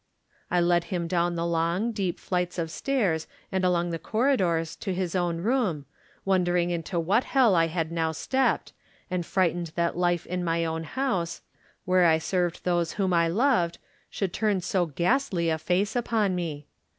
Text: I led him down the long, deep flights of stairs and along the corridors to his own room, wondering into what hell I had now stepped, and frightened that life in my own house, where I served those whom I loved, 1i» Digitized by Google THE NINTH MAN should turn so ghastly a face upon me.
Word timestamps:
I 0.49 0.59
led 0.61 0.85
him 0.85 1.07
down 1.07 1.35
the 1.35 1.45
long, 1.45 1.91
deep 1.91 2.19
flights 2.19 2.57
of 2.57 2.71
stairs 2.71 3.27
and 3.51 3.63
along 3.63 3.91
the 3.91 3.99
corridors 3.99 4.75
to 4.77 4.95
his 4.95 5.15
own 5.15 5.41
room, 5.41 5.85
wondering 6.25 6.71
into 6.71 6.99
what 6.99 7.23
hell 7.23 7.53
I 7.53 7.67
had 7.67 7.91
now 7.91 8.11
stepped, 8.11 8.73
and 9.11 9.23
frightened 9.23 9.71
that 9.75 9.95
life 9.95 10.25
in 10.25 10.43
my 10.43 10.65
own 10.65 10.85
house, 10.85 11.43
where 11.85 12.05
I 12.07 12.17
served 12.17 12.63
those 12.63 12.93
whom 12.93 13.13
I 13.13 13.27
loved, 13.27 13.75
1i» 13.75 13.75
Digitized 13.75 13.77
by 13.77 13.77
Google 13.77 13.77
THE 13.77 13.83
NINTH 13.83 13.83
MAN 13.83 14.07
should 14.09 14.33
turn 14.33 14.61
so 14.61 14.85
ghastly 14.87 15.49
a 15.51 15.57
face 15.59 15.95
upon 15.95 16.33
me. 16.35 16.65